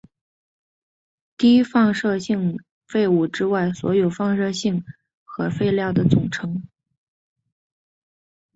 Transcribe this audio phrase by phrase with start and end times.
[1.37, 2.57] 低放射性
[2.87, 4.83] 废物之外所有放射性
[5.23, 6.63] 核废料的总称。